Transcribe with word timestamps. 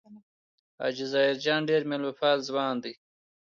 حاجي 0.79 1.05
ظاهر 1.13 1.35
جان 1.43 1.61
ډېر 1.69 1.81
مېلمه 1.89 2.13
پال 2.19 2.37
ځوان 2.49 2.75
دی. 2.83 2.93